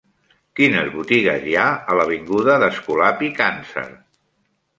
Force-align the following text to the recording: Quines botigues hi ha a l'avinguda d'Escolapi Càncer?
Quines 0.59 0.87
botigues 0.93 1.45
hi 1.49 1.53
ha 1.55 1.65
a 1.95 1.99
l'avinguda 1.99 2.57
d'Escolapi 2.65 3.31
Càncer? 3.45 3.87